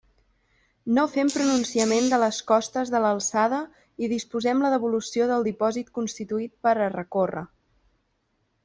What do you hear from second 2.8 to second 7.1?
de l'alçada i disposem la devolució del dipòsit constituït per a